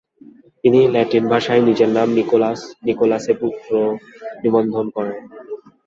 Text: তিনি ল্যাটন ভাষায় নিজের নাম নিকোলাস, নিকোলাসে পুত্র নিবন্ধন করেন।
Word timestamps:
তিনি 0.63 0.79
ল্যাটন 0.93 1.23
ভাষায় 1.33 1.63
নিজের 1.67 1.89
নাম 1.89 2.07
নিকোলাস, 2.17 2.59
নিকোলাসে 2.85 3.33
পুত্র 3.41 3.71
নিবন্ধন 4.43 4.85
করেন। 4.95 5.17